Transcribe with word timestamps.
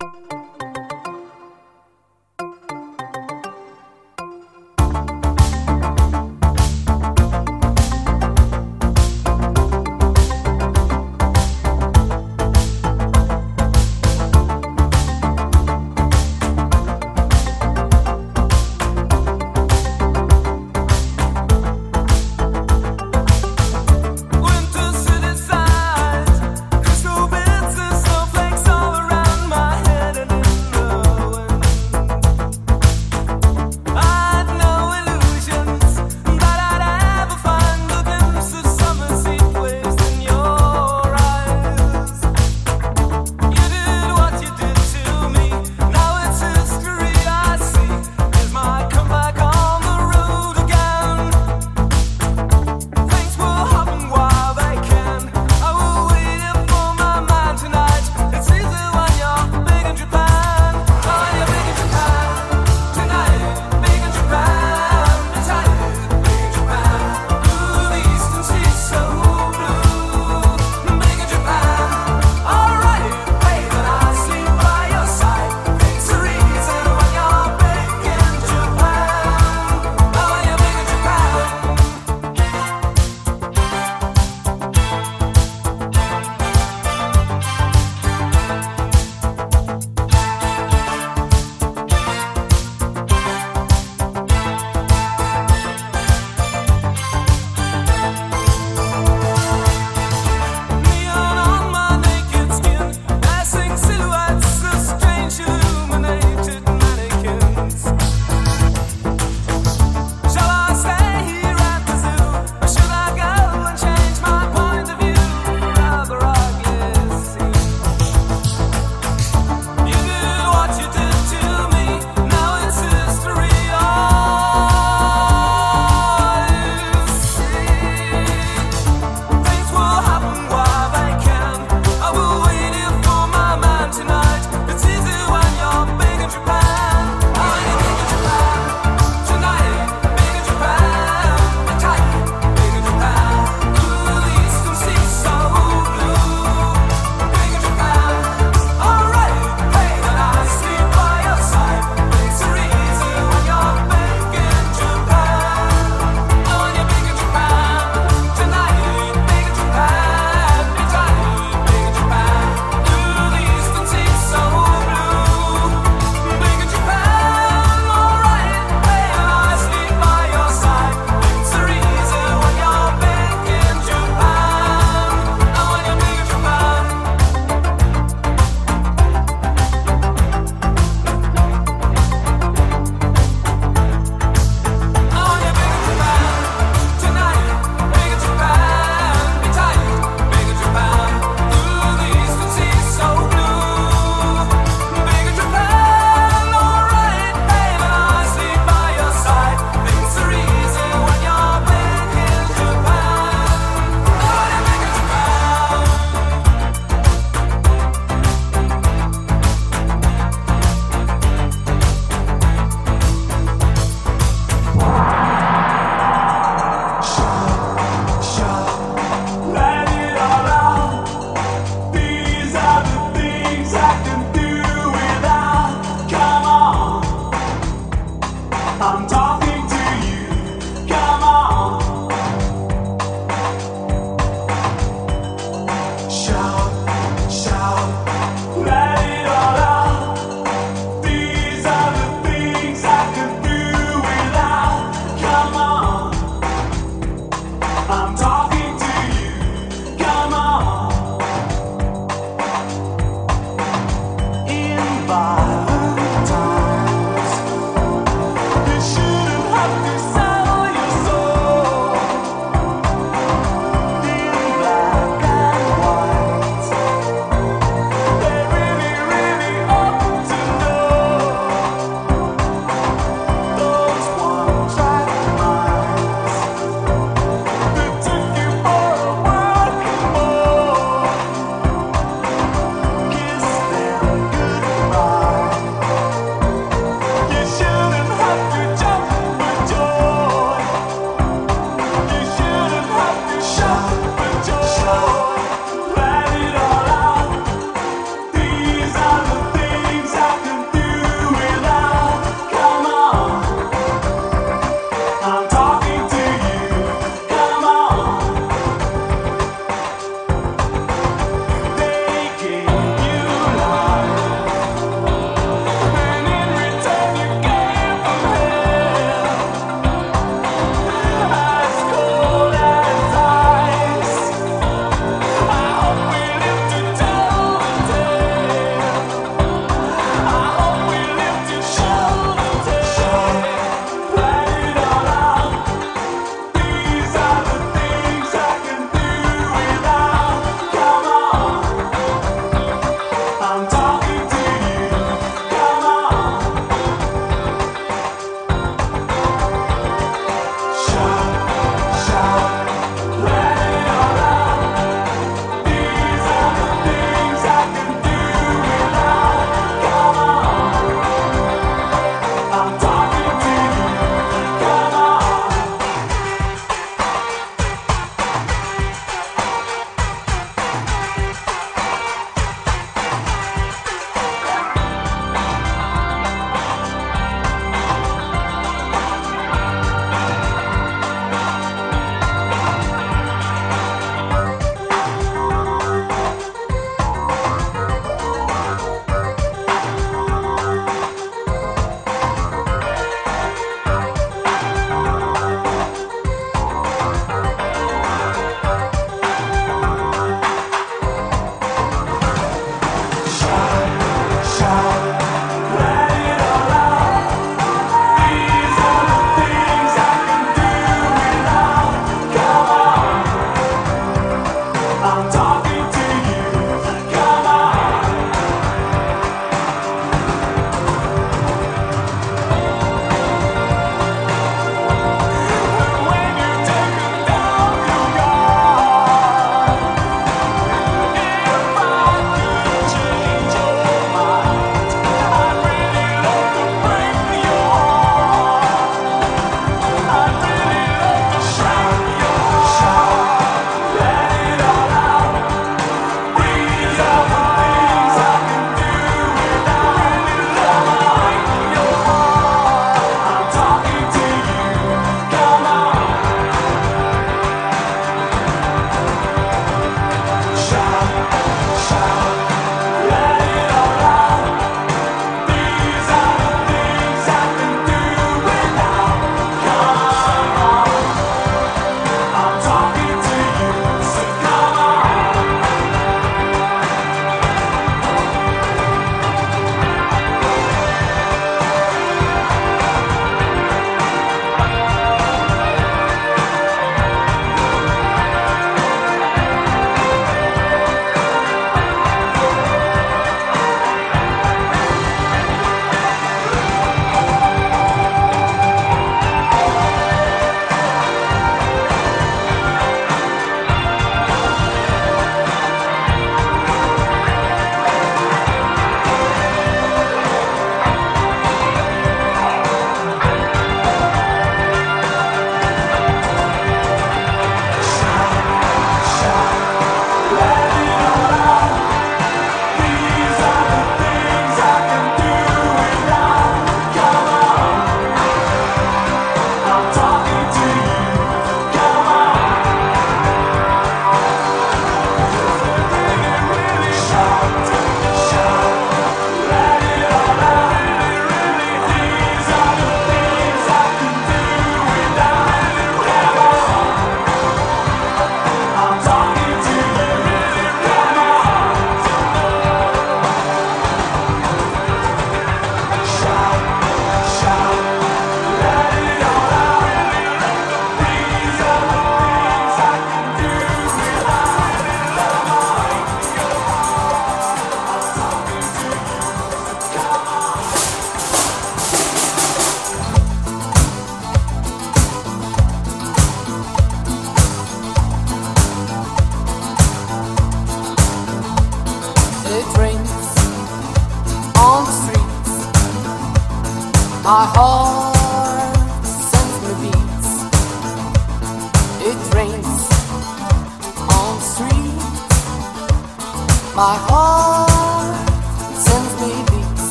Winter 0.00 0.39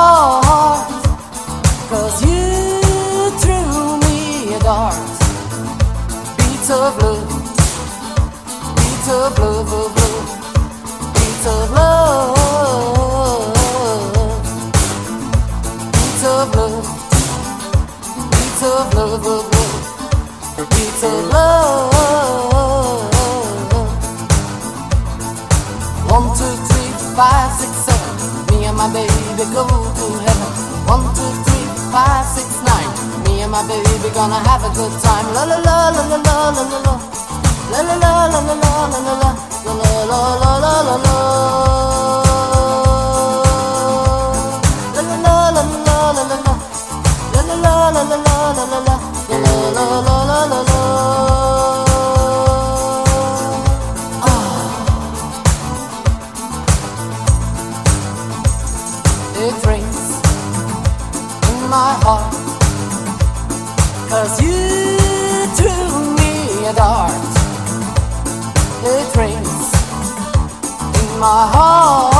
heart. 0.00 0.88
Cause 1.90 2.16
you 2.22 3.30
threw 3.40 3.98
me 4.06 4.54
a 4.54 4.56
dart. 4.60 4.94
Beats 6.38 6.70
of 6.70 6.96
love. 7.02 7.28
Beats 8.76 9.08
of 9.08 9.38
love, 9.38 9.72
oh, 9.72 9.86
of 9.86 9.96
love. 9.96 10.26
Beats 11.14 11.46
of 11.46 11.70
love. 11.76 12.36
Beats 15.92 16.24
of 16.24 16.54
love. 16.56 16.86
Beats 18.30 18.62
of 18.62 18.94
love, 18.94 19.26
of 19.26 19.44
love. 19.52 19.74
Beats 20.70 21.02
of 21.04 21.18
love. 21.32 21.90
One, 26.10 26.26
two, 26.36 26.54
three, 26.68 26.92
five, 27.16 27.50
six, 27.60 27.72
seven. 27.86 28.10
Me 28.50 28.64
and 28.66 28.76
my 28.76 28.88
baby 28.92 29.44
go 29.54 29.89
five, 31.90 32.26
six, 32.26 32.46
nine. 32.62 32.90
Me 33.24 33.42
and 33.42 33.50
my 33.50 33.66
baby 33.66 34.10
gonna 34.14 34.38
have 34.48 34.62
a 34.64 34.70
good 34.74 34.92
time. 35.02 35.26
La 35.34 35.44
la 35.44 35.56
la 35.58 35.90
la 35.90 36.02
la 36.10 36.16
la 36.16 36.50
la 36.56 36.62
la 36.70 36.78
la. 36.86 36.94
La 37.72 37.80
la 37.82 37.94
la 38.02 38.10
la 38.30 38.40
la 38.40 38.54
la 38.54 38.72
la 38.92 38.98
la 39.06 39.14
la. 39.22 39.30
La 39.66 39.72
la 39.80 39.90
la 40.10 40.20
la 40.42 40.52
la 40.64 40.72
la 40.86 40.96
la. 41.04 41.14
La 44.94 45.02
la 45.02 45.16
la 45.24 45.34
la 45.50 45.62
la 45.86 45.96
la 46.16 46.24
la 46.30 46.36
la. 46.46 46.54
La 47.34 47.40
la 47.48 47.54
la 47.64 47.74
la 47.90 48.02
la 48.10 48.16
la 48.26 48.36
la 48.58 48.64
la 48.72 48.78
la. 48.86 48.96
La 49.30 49.36
la 49.44 49.54
la 49.76 49.84
la 50.06 50.16
la 50.30 50.38
la 50.52 50.58
la. 50.70 51.29
Cause 64.10 64.42
you 64.42 64.98
threw 65.54 66.14
me 66.16 66.66
a 66.66 66.72
dart 66.74 67.12
It 68.82 69.16
rings 69.16 69.72
in 71.00 71.20
my 71.20 71.46
heart 71.54 72.19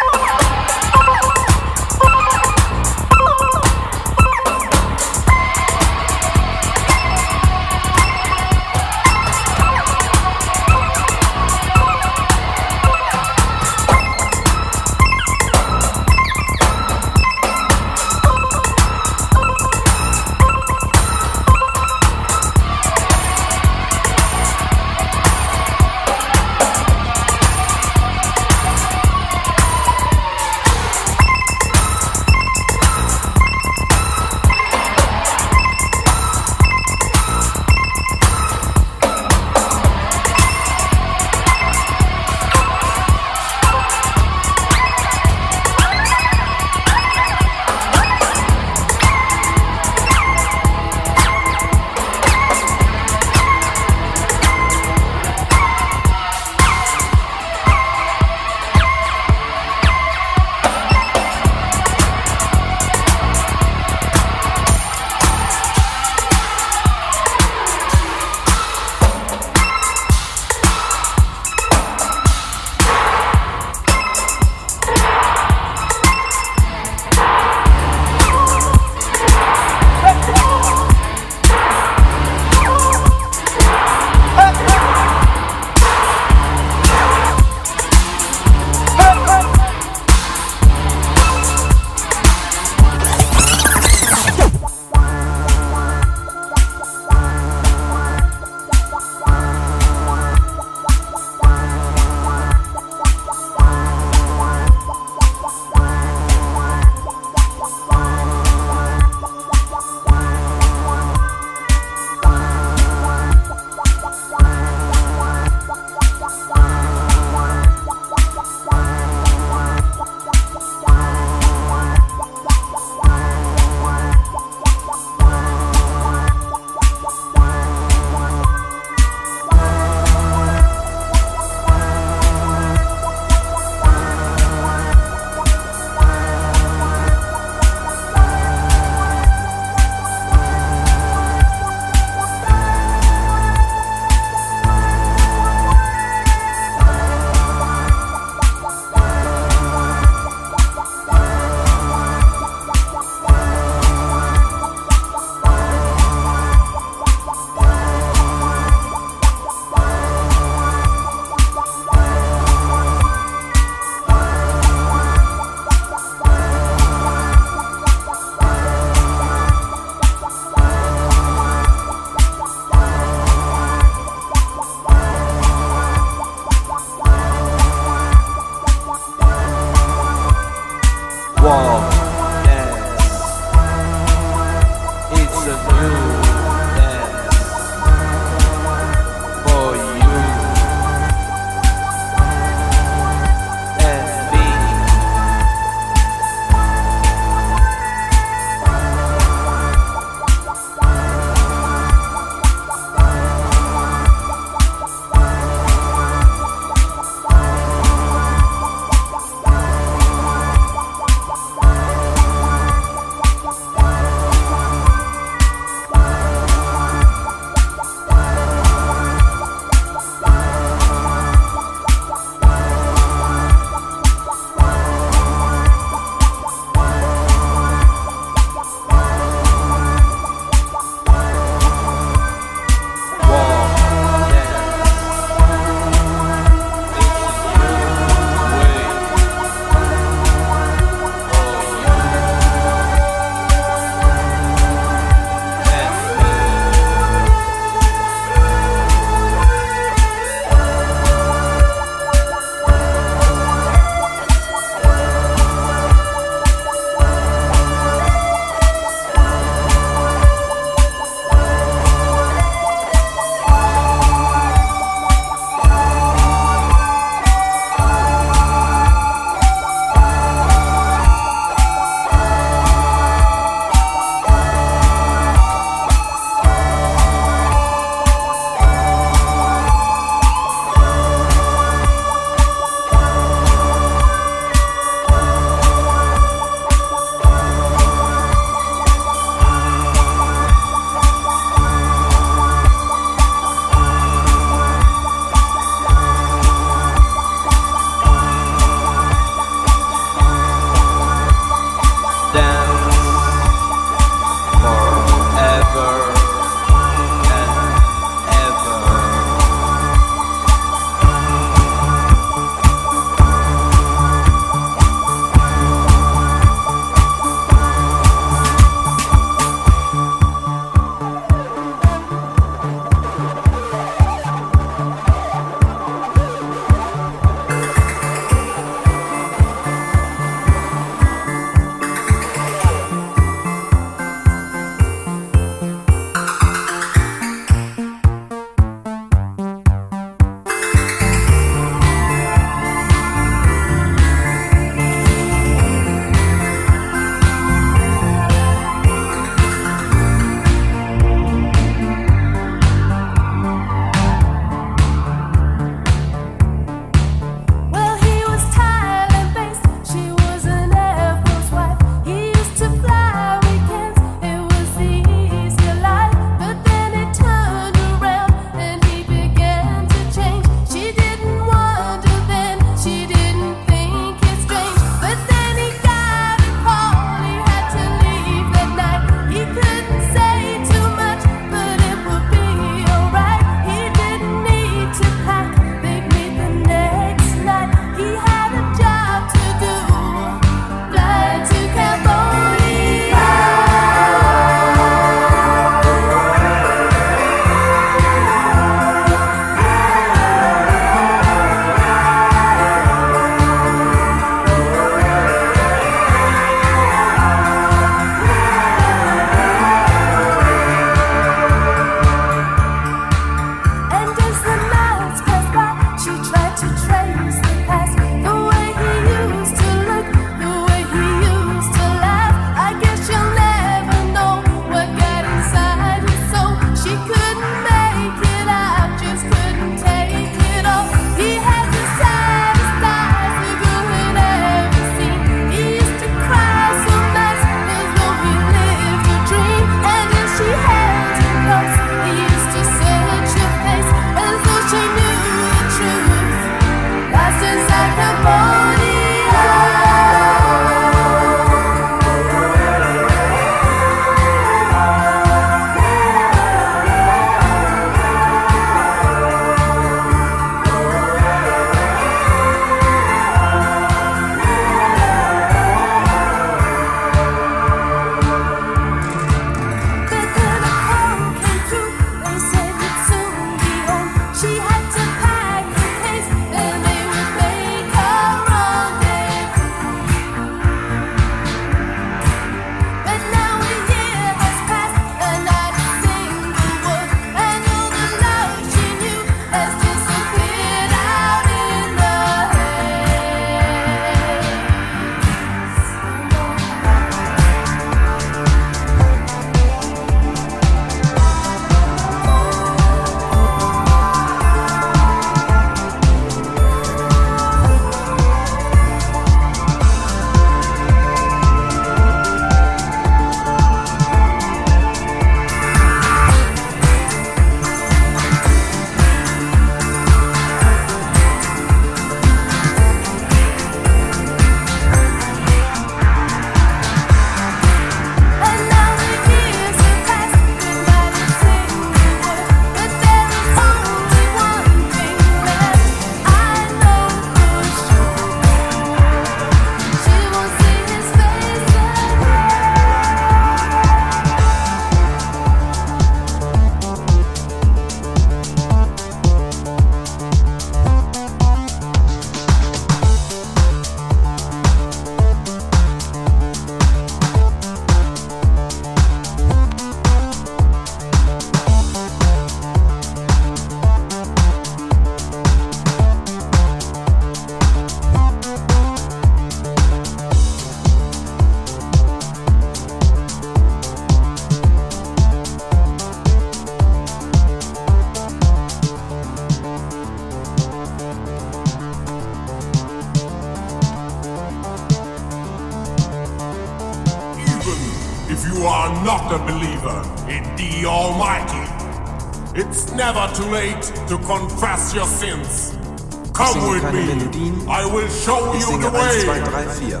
ich 598.54 598.66
way. 598.92 599.00
1, 599.00 599.24
2, 599.24 599.40
3, 599.40 599.68
4. 599.68 600.00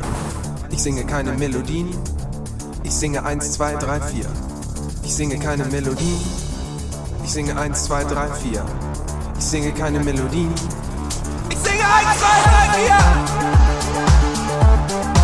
Ich 0.70 0.82
singe 0.82 1.04
keine 1.04 1.32
Melodien. 1.32 1.88
Ich 2.82 2.94
singe 2.94 3.24
1, 3.24 3.52
2, 3.52 3.76
3, 3.76 4.00
4. 4.00 4.26
Ich 5.02 5.14
singe 5.14 5.38
keine 5.38 5.64
Melodien. 5.66 6.20
Ich 7.24 7.32
singe 7.32 7.56
1, 7.58 7.84
2, 7.84 8.04
3, 8.04 8.28
4. 8.28 8.64
Ich 9.38 9.44
singe 9.44 9.72
keine 9.72 10.00
Melodien. 10.00 10.52
Ich 11.48 11.58
singe 11.58 11.84
1, 11.84 12.18
2, 12.18 12.26
3, 12.44 12.78
4. 15.14 15.19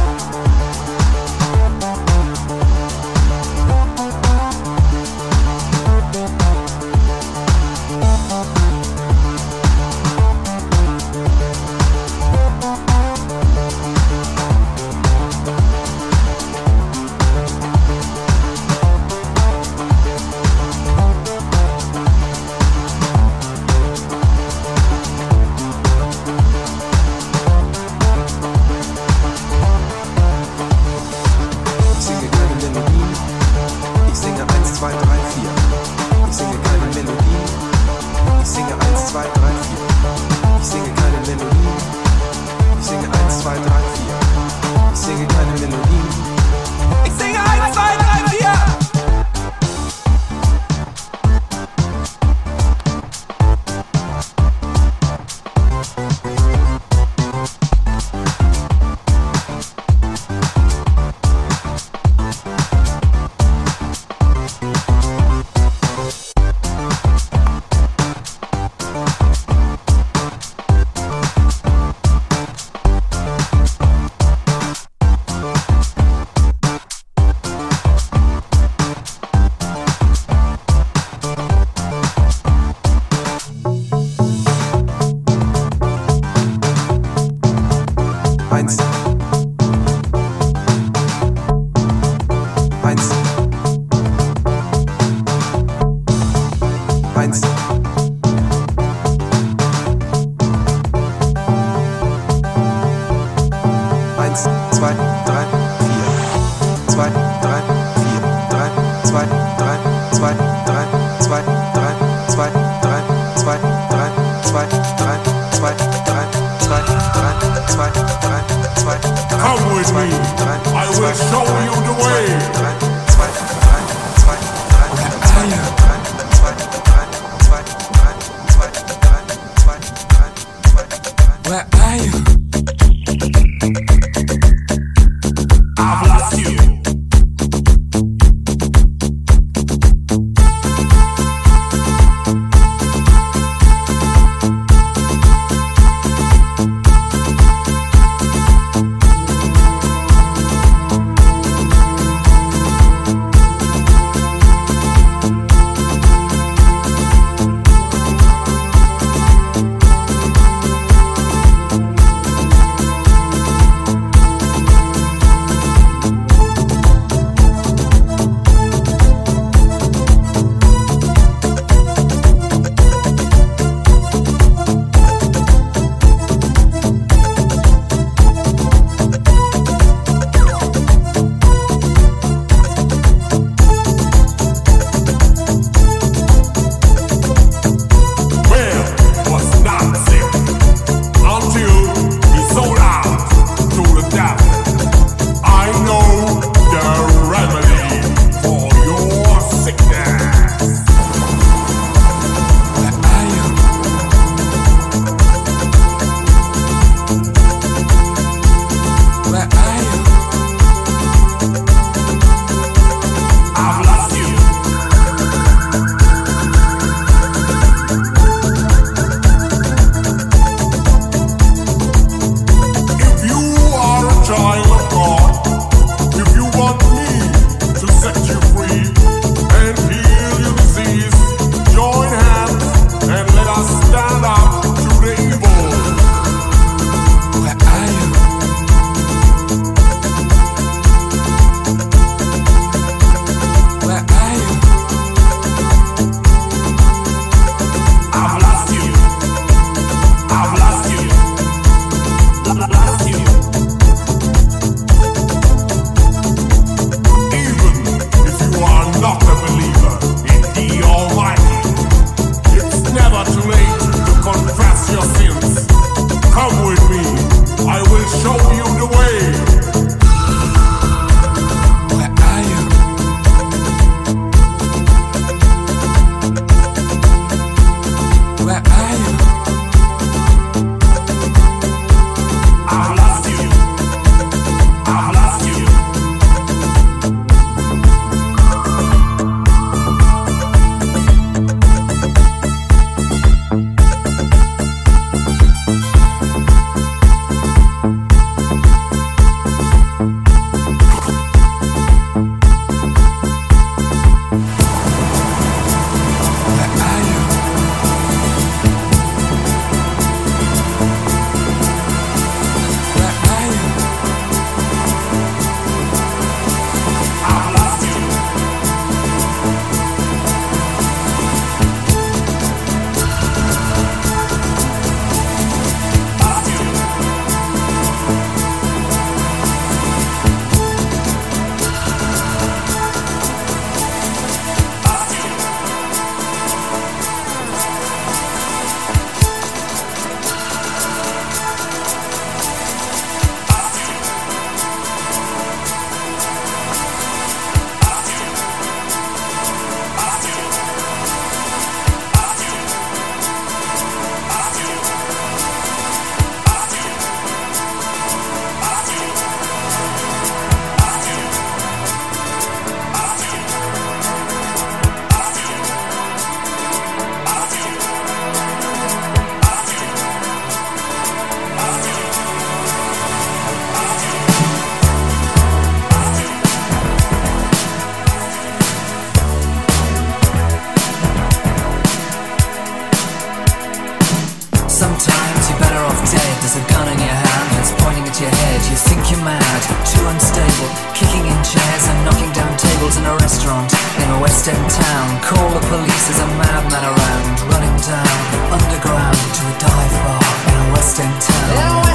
Sometimes. 384.87 385.51
You're 385.51 385.59
better 385.59 385.83
off 385.83 385.99
dead. 386.07 386.35
There's 386.39 386.55
a 386.55 386.65
gun 386.71 386.87
in 386.87 386.99
your 387.03 387.19
hand 387.19 387.47
that's 387.59 387.75
pointing 387.83 388.07
at 388.07 388.15
your 388.23 388.31
head. 388.31 388.61
You 388.71 388.79
think 388.79 389.03
you're 389.11 389.25
mad, 389.27 389.61
too 389.83 390.05
unstable. 390.07 390.71
Kicking 390.95 391.27
in 391.27 391.39
chairs 391.43 391.85
and 391.91 391.99
knocking 392.07 392.31
down 392.31 392.55
tables 392.55 392.95
in 392.95 393.03
a 393.03 393.15
restaurant. 393.19 393.67
In 393.99 394.07
a 394.15 394.19
West 394.23 394.47
End 394.47 394.63
town. 394.71 395.07
Call 395.27 395.51
the 395.59 395.65
police, 395.67 396.05
there's 396.07 396.23
a 396.23 396.31
madman 396.39 396.87
around. 396.87 397.27
Running 397.51 397.77
down, 397.83 398.15
underground 398.55 399.19
to 399.35 399.43
a 399.51 399.55
dive 399.59 399.97
bar 400.07 400.23
In 400.23 400.55
a 400.55 400.67
West 400.71 401.01
End 401.03 401.19
town. 401.19 401.86